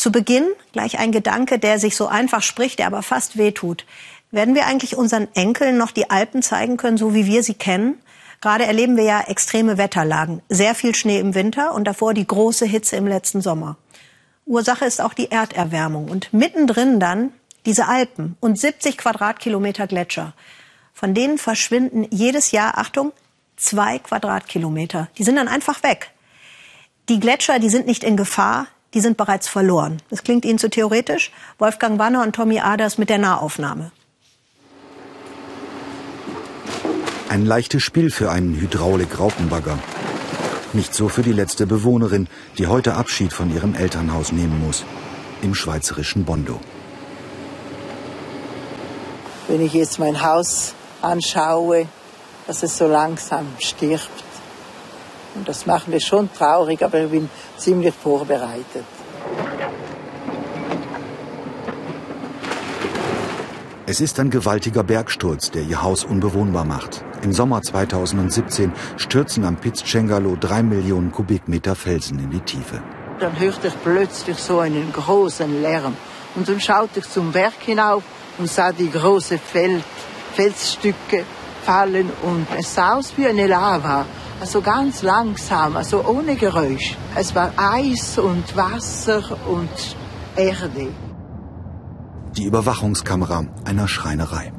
Zu 0.00 0.10
Beginn 0.10 0.48
gleich 0.72 0.98
ein 0.98 1.12
Gedanke, 1.12 1.58
der 1.58 1.78
sich 1.78 1.94
so 1.94 2.06
einfach 2.06 2.40
spricht, 2.40 2.78
der 2.78 2.86
aber 2.86 3.02
fast 3.02 3.36
wehtut. 3.36 3.84
Werden 4.30 4.54
wir 4.54 4.64
eigentlich 4.64 4.96
unseren 4.96 5.28
Enkeln 5.34 5.76
noch 5.76 5.90
die 5.90 6.08
Alpen 6.08 6.40
zeigen 6.40 6.78
können, 6.78 6.96
so 6.96 7.12
wie 7.12 7.26
wir 7.26 7.42
sie 7.42 7.52
kennen? 7.52 8.00
Gerade 8.40 8.64
erleben 8.64 8.96
wir 8.96 9.04
ja 9.04 9.20
extreme 9.20 9.76
Wetterlagen. 9.76 10.40
Sehr 10.48 10.74
viel 10.74 10.94
Schnee 10.94 11.20
im 11.20 11.34
Winter 11.34 11.74
und 11.74 11.84
davor 11.84 12.14
die 12.14 12.26
große 12.26 12.64
Hitze 12.64 12.96
im 12.96 13.06
letzten 13.06 13.42
Sommer. 13.42 13.76
Ursache 14.46 14.86
ist 14.86 15.02
auch 15.02 15.12
die 15.12 15.30
Erderwärmung. 15.30 16.08
Und 16.08 16.32
mittendrin 16.32 16.98
dann 16.98 17.34
diese 17.66 17.86
Alpen 17.86 18.38
und 18.40 18.58
70 18.58 18.96
Quadratkilometer 18.96 19.86
Gletscher. 19.86 20.32
Von 20.94 21.12
denen 21.12 21.36
verschwinden 21.36 22.06
jedes 22.08 22.52
Jahr, 22.52 22.78
Achtung, 22.78 23.12
zwei 23.58 23.98
Quadratkilometer. 23.98 25.08
Die 25.18 25.24
sind 25.24 25.36
dann 25.36 25.48
einfach 25.48 25.82
weg. 25.82 26.12
Die 27.10 27.20
Gletscher, 27.20 27.58
die 27.58 27.68
sind 27.68 27.86
nicht 27.86 28.02
in 28.02 28.16
Gefahr, 28.16 28.66
die 28.94 29.00
sind 29.00 29.16
bereits 29.16 29.48
verloren. 29.48 30.02
Das 30.10 30.22
klingt 30.22 30.44
Ihnen 30.44 30.58
zu 30.58 30.68
theoretisch? 30.68 31.30
Wolfgang 31.58 31.98
Wanner 31.98 32.22
und 32.22 32.34
Tommy 32.34 32.60
Aders 32.60 32.98
mit 32.98 33.08
der 33.08 33.18
Nahaufnahme. 33.18 33.92
Ein 37.28 37.46
leichtes 37.46 37.82
Spiel 37.84 38.10
für 38.10 38.30
einen 38.30 38.60
Hydraulik-Raupenbagger. 38.60 39.78
Nicht 40.72 40.94
so 40.94 41.08
für 41.08 41.22
die 41.22 41.32
letzte 41.32 41.66
Bewohnerin, 41.66 42.28
die 42.58 42.66
heute 42.66 42.94
Abschied 42.94 43.32
von 43.32 43.54
ihrem 43.54 43.74
Elternhaus 43.74 44.32
nehmen 44.32 44.64
muss. 44.64 44.84
Im 45.42 45.54
schweizerischen 45.54 46.24
Bondo. 46.24 46.60
Wenn 49.48 49.64
ich 49.64 49.74
jetzt 49.74 49.98
mein 49.98 50.22
Haus 50.22 50.74
anschaue, 51.02 51.86
dass 52.46 52.62
es 52.62 52.76
so 52.76 52.88
langsam 52.88 53.46
stirbt. 53.58 54.24
Und 55.34 55.48
das 55.48 55.66
macht 55.66 55.88
mich 55.88 56.04
schon 56.04 56.28
traurig, 56.32 56.82
aber 56.82 57.00
ich 57.04 57.10
bin 57.10 57.30
ziemlich 57.56 57.94
vorbereitet. 57.94 58.84
Es 63.86 64.00
ist 64.00 64.20
ein 64.20 64.30
gewaltiger 64.30 64.84
Bergsturz, 64.84 65.50
der 65.50 65.62
ihr 65.62 65.82
Haus 65.82 66.04
unbewohnbar 66.04 66.64
macht. 66.64 67.04
Im 67.22 67.32
Sommer 67.32 67.60
2017 67.60 68.72
stürzen 68.96 69.44
am 69.44 69.56
Piz 69.56 69.82
Cengalo 69.84 70.36
drei 70.38 70.62
Millionen 70.62 71.10
Kubikmeter 71.10 71.74
Felsen 71.74 72.20
in 72.20 72.30
die 72.30 72.40
Tiefe. 72.40 72.80
Dann 73.18 73.38
hörte 73.38 73.66
ich 73.66 73.74
plötzlich 73.82 74.38
so 74.38 74.60
einen 74.60 74.92
großen 74.92 75.60
Lärm. 75.60 75.96
Und 76.36 76.48
dann 76.48 76.60
schaute 76.60 77.00
ich 77.00 77.10
zum 77.10 77.32
Berg 77.32 77.54
hinauf 77.58 78.04
und 78.38 78.48
sah 78.48 78.70
die 78.70 78.90
großen 78.90 79.38
Feld, 79.38 79.82
Felsstücke 80.34 81.24
fallen 81.66 82.10
und 82.22 82.46
es 82.56 82.72
sah 82.72 82.94
aus 82.94 83.12
wie 83.16 83.26
eine 83.26 83.46
Lava. 83.48 84.06
Also 84.40 84.62
ganz 84.62 85.02
langsam, 85.02 85.76
also 85.76 86.04
ohne 86.04 86.34
Geräusch. 86.34 86.96
Es 87.14 87.34
war 87.34 87.52
Eis 87.56 88.18
und 88.18 88.56
Wasser 88.56 89.22
und 89.46 89.96
Erde 90.34 90.88
die 92.36 92.44
Überwachungskamera 92.44 93.46
einer 93.64 93.88
Schreinerei. 93.88 94.52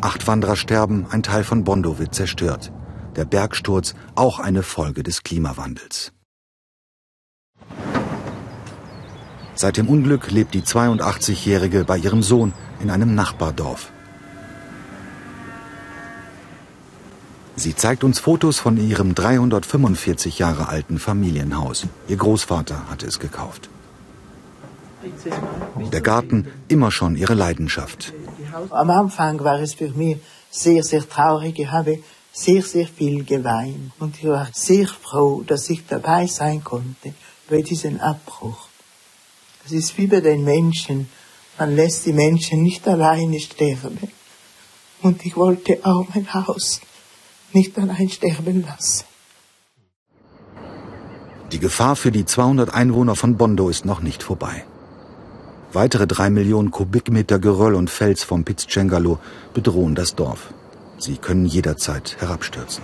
Acht 0.00 0.26
Wanderer 0.26 0.56
sterben, 0.56 1.06
ein 1.10 1.22
Teil 1.22 1.44
von 1.44 1.64
Bondo 1.64 1.98
wird 1.98 2.14
zerstört. 2.14 2.72
Der 3.16 3.24
Bergsturz 3.24 3.94
auch 4.14 4.38
eine 4.38 4.62
Folge 4.62 5.02
des 5.02 5.22
Klimawandels. 5.22 6.12
Seit 9.54 9.76
dem 9.76 9.88
Unglück 9.88 10.30
lebt 10.30 10.54
die 10.54 10.62
82-Jährige 10.62 11.84
bei 11.84 11.98
ihrem 11.98 12.22
Sohn 12.22 12.52
in 12.80 12.90
einem 12.90 13.14
Nachbardorf. 13.14 13.92
Sie 17.58 17.74
zeigt 17.74 18.04
uns 18.04 18.20
Fotos 18.20 18.60
von 18.60 18.76
ihrem 18.76 19.16
345 19.16 20.38
Jahre 20.38 20.68
alten 20.68 21.00
Familienhaus. 21.00 21.86
Ihr 22.06 22.16
Großvater 22.16 22.88
hatte 22.88 23.04
es 23.04 23.18
gekauft. 23.18 23.68
Der 25.92 26.00
Garten 26.00 26.46
immer 26.68 26.92
schon 26.92 27.16
ihre 27.16 27.34
Leidenschaft. 27.34 28.12
Am 28.70 28.90
Anfang 28.90 29.42
war 29.42 29.60
es 29.60 29.74
für 29.74 29.90
mich 29.90 30.18
sehr, 30.50 30.84
sehr 30.84 31.08
traurig. 31.08 31.58
Ich 31.58 31.68
habe 31.68 31.98
sehr, 32.32 32.62
sehr 32.62 32.86
viel 32.86 33.24
geweint. 33.24 33.90
Und 33.98 34.16
ich 34.18 34.28
war 34.28 34.48
sehr 34.52 34.86
froh, 34.86 35.42
dass 35.44 35.68
ich 35.68 35.84
dabei 35.84 36.28
sein 36.28 36.62
konnte 36.62 37.12
bei 37.50 37.62
diesem 37.62 37.98
Abbruch. 37.98 38.68
Es 39.66 39.72
ist 39.72 39.98
wie 39.98 40.06
bei 40.06 40.20
den 40.20 40.44
Menschen. 40.44 41.08
Man 41.58 41.74
lässt 41.74 42.06
die 42.06 42.12
Menschen 42.12 42.62
nicht 42.62 42.86
alleine 42.86 43.40
sterben. 43.40 43.98
Und 45.02 45.26
ich 45.26 45.36
wollte 45.36 45.80
auch 45.82 46.06
mein 46.14 46.32
Haus 46.32 46.80
nicht 47.52 47.78
allein 47.78 48.08
sterben 48.08 48.64
lassen. 48.66 49.04
Die 51.52 51.58
Gefahr 51.58 51.96
für 51.96 52.12
die 52.12 52.26
200 52.26 52.74
Einwohner 52.74 53.16
von 53.16 53.36
Bondo 53.36 53.68
ist 53.70 53.84
noch 53.86 54.00
nicht 54.00 54.22
vorbei. 54.22 54.64
Weitere 55.72 56.06
drei 56.06 56.28
Millionen 56.30 56.70
Kubikmeter 56.70 57.38
Geröll 57.38 57.74
und 57.74 57.90
Fels 57.90 58.22
vom 58.22 58.44
Pizzcengalo 58.44 59.18
bedrohen 59.54 59.94
das 59.94 60.14
Dorf. 60.14 60.52
Sie 60.98 61.16
können 61.16 61.46
jederzeit 61.46 62.16
herabstürzen. 62.20 62.82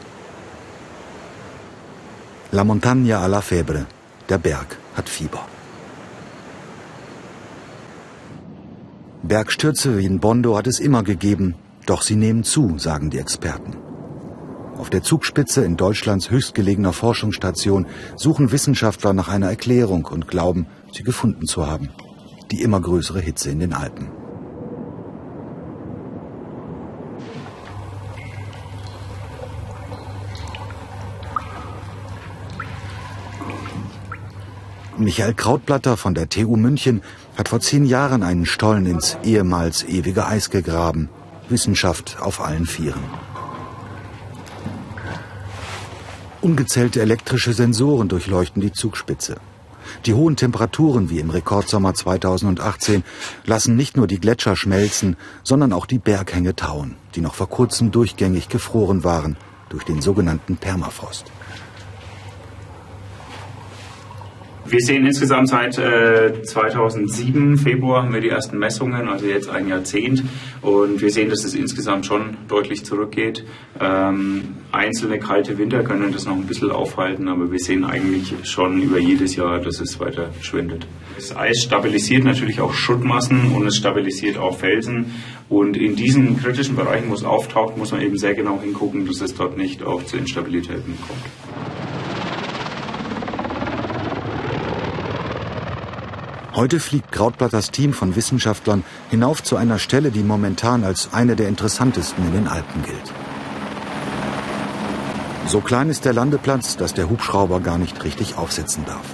La 2.53 2.65
Montagna 2.65 3.19
a 3.19 3.27
la 3.27 3.41
Febre. 3.41 3.87
Der 4.29 4.39
Berg 4.39 4.79
hat 4.95 5.09
Fieber. 5.09 5.47
Bergstürze 9.23 9.99
wie 9.99 10.07
in 10.07 10.21
Bondo 10.21 10.57
hat 10.57 10.67
es 10.67 10.81
immer 10.81 11.03
gegeben, 11.03 11.55
doch 11.87 12.03
sie 12.03 12.17
nehmen 12.17 12.45
zu, 12.45 12.79
sagen 12.79 13.11
die 13.11 13.19
Experten. 13.19 13.84
Auf 14.79 14.91
der 14.91 15.03
Zugspitze 15.03 15.65
in 15.65 15.77
Deutschlands 15.77 16.31
höchstgelegener 16.31 16.93
Forschungsstation 16.93 17.87
suchen 18.17 18.53
Wissenschaftler 18.53 19.13
nach 19.13 19.29
einer 19.29 19.49
Erklärung 19.49 20.05
und 20.07 20.29
glauben, 20.29 20.67
sie 20.93 21.03
gefunden 21.03 21.47
zu 21.47 21.67
haben 21.67 21.91
die 22.55 22.63
immer 22.63 22.81
größere 22.81 23.21
Hitze 23.21 23.51
in 23.51 23.59
den 23.59 23.73
Alpen. 23.73 24.11
Michael 34.97 35.35
Krautblatter 35.35 35.97
von 35.97 36.15
der 36.15 36.29
TU 36.29 36.57
München 36.57 37.03
hat 37.37 37.49
vor 37.49 37.59
zehn 37.59 37.85
Jahren 37.85 38.23
einen 38.23 38.47
Stollen 38.47 38.87
ins 38.87 39.19
ehemals 39.25 39.83
ewige 39.83 40.27
Eis 40.27 40.51
gegraben. 40.51 41.09
Wissenschaft 41.49 42.19
auf 42.21 42.41
allen 42.41 42.65
Vieren. 42.65 43.03
Ungezählte 46.45 47.01
elektrische 47.01 47.55
Sensoren 47.55 48.09
durchleuchten 48.09 48.61
die 48.61 48.71
Zugspitze. 48.71 49.37
Die 50.05 50.13
hohen 50.13 50.37
Temperaturen 50.37 51.09
wie 51.09 51.19
im 51.19 51.31
Rekordsommer 51.31 51.95
2018 51.95 53.03
lassen 53.47 53.77
nicht 53.77 53.97
nur 53.97 54.07
die 54.07 54.21
Gletscher 54.21 54.55
schmelzen, 54.55 55.17
sondern 55.43 55.73
auch 55.73 55.87
die 55.87 55.99
Berghänge 55.99 56.55
tauen, 56.55 56.97
die 57.15 57.23
noch 57.23 57.35
vor 57.35 57.49
kurzem 57.49 57.93
durchgängig 57.93 58.51
gefroren 58.51 59.05
waren 59.05 59.39
durch 59.71 59.85
den 59.85 60.03
sogenannten 60.03 60.59
Permafrost. 60.59 61.33
Wir 64.67 64.81
sehen 64.81 65.05
insgesamt 65.05 65.49
seit 65.49 65.77
äh, 65.77 66.43
2007, 66.43 67.59
Februar, 67.59 68.03
haben 68.03 68.15
wir 68.15 68.23
die 68.23 68.31
ersten 68.31 68.59
Messungen, 68.59 69.09
also 69.09 69.27
jetzt 69.27 69.51
ein 69.51 69.69
Jahrzehnt. 69.69 70.25
Und 70.63 71.03
wir 71.03 71.11
sehen, 71.11 71.29
dass 71.29 71.45
es 71.45 71.55
insgesamt 71.55 72.07
schon 72.07 72.39
deutlich 72.49 72.83
zurückgeht. 72.85 73.45
Ähm, 73.79 74.57
einzelne 74.73 75.19
kalte 75.19 75.59
Winter 75.59 75.83
können 75.83 76.13
das 76.13 76.25
noch 76.25 76.35
ein 76.35 76.47
bisschen 76.47 76.71
aufhalten, 76.71 77.29
aber 77.29 77.53
wir 77.53 77.59
sehen 77.59 77.85
eigentlich 77.85 78.35
schon 78.45 78.81
über 78.81 78.99
jedes 78.99 79.37
Jahr, 79.37 79.61
dass 79.61 79.81
es 79.81 80.01
weiter 80.01 80.31
schwindet. 80.41 80.87
Das 81.17 81.37
Eis 81.37 81.63
stabilisiert 81.63 82.25
natürlich 82.25 82.61
auch 82.61 82.73
Schuttmassen 82.73 83.53
und 83.55 83.67
es 83.67 83.77
stabilisiert 83.77 84.39
auch 84.39 84.57
Felsen. 84.57 85.13
Und 85.51 85.77
in 85.77 85.95
diesen 85.95 86.41
kritischen 86.41 86.75
Bereichen, 86.75 87.11
wo 87.11 87.15
es 87.15 87.23
auftaucht, 87.23 87.77
muss 87.77 87.93
man 87.93 88.01
eben 88.01 88.17
sehr 88.17 88.35
genau 88.35 88.59
hingucken, 88.61 89.07
dass 89.07 89.21
es 89.21 89.35
dort 89.35 89.59
nicht 89.59 89.83
auch 89.83 90.03
zu 90.05 90.17
Instabilitäten 90.17 90.95
kommt. 91.07 91.74
Heute 96.57 96.79
fliegt 96.79 97.11
Krautblatters 97.11 97.73
Team 97.73 97.93
von 97.93 98.15
Wissenschaftlern 98.15 98.85
hinauf 99.11 99.43
zu 99.43 99.57
einer 99.57 99.81
Stelle, 99.81 100.13
die 100.13 100.23
momentan 100.23 100.85
als 100.85 101.13
eine 101.13 101.35
der 101.35 101.49
interessantesten 101.49 102.25
in 102.29 102.33
den 102.33 102.47
Alpen 102.47 102.85
gilt. 102.85 103.13
So 105.49 105.61
klein 105.61 105.91
ist 105.91 106.05
der 106.05 106.13
Landeplatz, 106.13 106.77
dass 106.77 106.95
der 106.95 107.11
Hubschrauber 107.11 107.59
gar 107.59 107.77
nicht 107.77 108.05
richtig 108.05 108.39
aufsetzen 108.39 108.85
darf. 108.87 109.05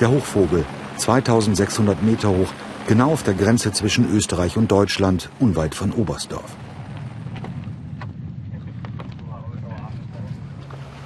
Der 0.00 0.10
Hochvogel, 0.10 0.64
2600 0.96 2.02
Meter 2.02 2.30
hoch, 2.30 2.52
genau 2.88 3.12
auf 3.12 3.22
der 3.22 3.34
Grenze 3.34 3.70
zwischen 3.70 4.12
Österreich 4.12 4.56
und 4.56 4.72
Deutschland, 4.72 5.30
unweit 5.38 5.76
von 5.76 5.92
Oberstdorf. 5.92 6.56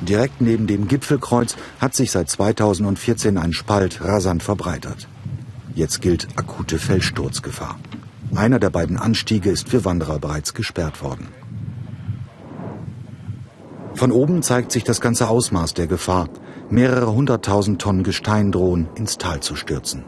Direkt 0.03 0.41
neben 0.41 0.67
dem 0.67 0.89
Gipfelkreuz 0.89 1.57
hat 1.81 1.95
sich 1.95 2.11
seit 2.11 2.29
2014 2.29 3.39
ein 3.39 3.53
Spalt 3.53 4.05
rasant 4.05 4.43
verbreitert. 4.43 5.09
Jetzt 5.75 6.03
gilt 6.03 6.27
akute 6.37 6.79
Felssturzgefahr. 6.79 7.79
Einer 8.35 8.59
der 8.59 8.71
beiden 8.71 8.97
Anstiege 8.97 9.51
ist 9.51 9.69
für 9.69 9.85
Wanderer 9.85 10.19
bereits 10.19 10.55
gesperrt 10.55 11.03
worden. 11.03 11.29
Von 13.95 14.11
oben 14.11 14.43
zeigt 14.43 14.73
sich 14.73 14.85
das 14.85 15.01
ganze 15.01 15.29
Ausmaß 15.29 15.75
der 15.75 15.87
Gefahr. 15.87 16.29
Mehrere 16.69 17.13
hunderttausend 17.13 17.81
Tonnen 17.81 18.03
Gestein 18.03 18.51
drohen 18.51 18.89
ins 18.97 19.19
Tal 19.19 19.41
zu 19.41 19.55
stürzen. 19.55 20.05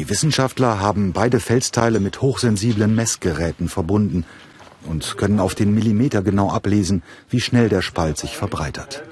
Die 0.00 0.08
Wissenschaftler 0.08 0.80
haben 0.80 1.12
beide 1.12 1.40
Felsteile 1.40 2.00
mit 2.00 2.22
hochsensiblen 2.22 2.94
Messgeräten 2.94 3.68
verbunden 3.68 4.24
und 4.88 5.18
können 5.18 5.38
auf 5.38 5.54
den 5.54 5.74
Millimeter 5.74 6.22
genau 6.22 6.50
ablesen, 6.50 7.02
wie 7.28 7.38
schnell 7.38 7.68
der 7.68 7.82
Spalt 7.82 8.16
sich 8.16 8.34
verbreitert. 8.34 9.02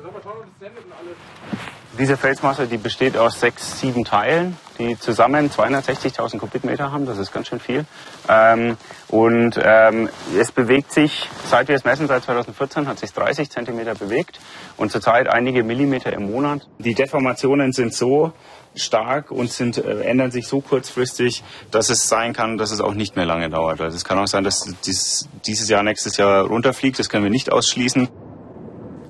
Diese 1.98 2.16
Felsmasse, 2.16 2.68
die 2.68 2.76
besteht 2.76 3.16
aus 3.16 3.40
sechs, 3.40 3.80
sieben 3.80 4.04
Teilen, 4.04 4.56
die 4.78 4.96
zusammen 4.96 5.50
260.000 5.50 6.38
Kubikmeter 6.38 6.92
haben. 6.92 7.06
Das 7.06 7.18
ist 7.18 7.32
ganz 7.32 7.48
schön 7.48 7.58
viel. 7.58 7.86
Ähm, 8.28 8.76
und 9.08 9.58
ähm, 9.60 10.08
es 10.38 10.52
bewegt 10.52 10.92
sich, 10.92 11.28
seit 11.50 11.66
wir 11.66 11.74
es 11.74 11.84
messen, 11.84 12.06
seit 12.06 12.22
2014, 12.22 12.86
hat 12.86 13.00
sich 13.00 13.12
30 13.12 13.50
Zentimeter 13.50 13.96
bewegt 13.96 14.38
und 14.76 14.92
zurzeit 14.92 15.28
einige 15.28 15.64
Millimeter 15.64 16.12
im 16.12 16.30
Monat. 16.30 16.68
Die 16.78 16.94
Deformationen 16.94 17.72
sind 17.72 17.92
so 17.92 18.32
stark 18.76 19.32
und 19.32 19.50
sind, 19.50 19.78
äh, 19.78 20.02
ändern 20.02 20.30
sich 20.30 20.46
so 20.46 20.60
kurzfristig, 20.60 21.42
dass 21.72 21.90
es 21.90 22.08
sein 22.08 22.32
kann, 22.32 22.58
dass 22.58 22.70
es 22.70 22.80
auch 22.80 22.94
nicht 22.94 23.16
mehr 23.16 23.26
lange 23.26 23.50
dauert. 23.50 23.80
Also 23.80 23.96
es 23.96 24.04
kann 24.04 24.18
auch 24.18 24.28
sein, 24.28 24.44
dass 24.44 24.72
dies, 24.86 25.28
dieses 25.46 25.68
Jahr, 25.68 25.82
nächstes 25.82 26.16
Jahr 26.16 26.46
runterfliegt. 26.46 26.98
Das 27.00 27.08
können 27.08 27.24
wir 27.24 27.30
nicht 27.30 27.50
ausschließen. 27.50 28.08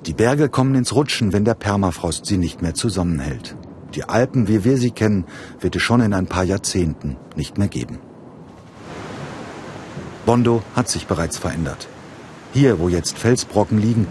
Die 0.05 0.13
Berge 0.13 0.49
kommen 0.49 0.75
ins 0.75 0.93
Rutschen, 0.93 1.33
wenn 1.33 1.45
der 1.45 1.55
Permafrost 1.55 2.25
sie 2.25 2.37
nicht 2.37 2.61
mehr 2.61 2.73
zusammenhält. 2.73 3.55
Die 3.95 4.03
Alpen, 4.03 4.47
wie 4.47 4.63
wir 4.63 4.77
sie 4.77 4.91
kennen, 4.91 5.25
wird 5.59 5.75
es 5.75 5.81
schon 5.81 6.01
in 6.01 6.13
ein 6.13 6.27
paar 6.27 6.43
Jahrzehnten 6.43 7.17
nicht 7.35 7.57
mehr 7.57 7.67
geben. 7.67 7.99
Bondo 10.25 10.63
hat 10.75 10.87
sich 10.89 11.07
bereits 11.07 11.37
verändert. 11.37 11.87
Hier, 12.53 12.79
wo 12.79 12.87
jetzt 12.87 13.17
Felsbrocken 13.17 13.79
liegen, 13.79 14.07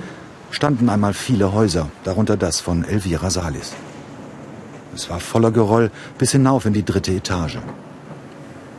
standen 0.50 0.88
einmal 0.88 1.14
viele 1.14 1.52
Häuser, 1.52 1.90
darunter 2.04 2.36
das 2.36 2.60
von 2.60 2.84
Elvira 2.84 3.30
Salis. 3.30 3.72
Es 4.94 5.08
war 5.08 5.20
voller 5.20 5.52
Geröll 5.52 5.90
bis 6.18 6.32
hinauf 6.32 6.66
in 6.66 6.72
die 6.72 6.84
dritte 6.84 7.12
Etage. 7.12 7.58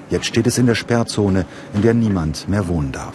Jetzt 0.10 0.26
steht 0.26 0.48
es 0.48 0.58
in 0.58 0.66
der 0.66 0.76
Sperrzone, 0.76 1.46
in 1.74 1.82
der 1.82 1.94
niemand 1.94 2.50
mehr 2.50 2.68
wohnen 2.68 2.92
darf. 2.92 3.14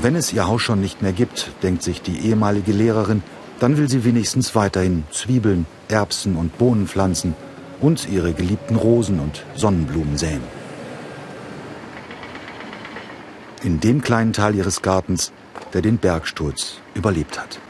Wenn 0.00 0.16
es 0.16 0.32
ihr 0.32 0.46
Haus 0.46 0.62
schon 0.62 0.80
nicht 0.80 1.02
mehr 1.02 1.12
gibt, 1.12 1.50
denkt 1.62 1.82
sich 1.82 2.02
die 2.02 2.20
ehemalige 2.20 2.72
Lehrerin, 2.72 3.22
dann 3.60 3.76
will 3.76 3.88
sie 3.88 4.04
wenigstens 4.04 4.54
weiterhin 4.54 5.04
Zwiebeln, 5.10 5.66
Erbsen 5.88 6.36
und 6.36 6.58
Bohnen 6.58 6.88
pflanzen 6.88 7.34
und 7.80 8.08
ihre 8.08 8.32
geliebten 8.32 8.76
Rosen 8.76 9.20
und 9.20 9.44
Sonnenblumen 9.54 10.16
säen. 10.16 10.42
In 13.62 13.78
dem 13.78 14.02
kleinen 14.02 14.32
Teil 14.32 14.56
ihres 14.56 14.82
Gartens, 14.82 15.32
der 15.72 15.82
den 15.82 15.98
Bergsturz 15.98 16.78
überlebt 16.94 17.38
hat. 17.38 17.60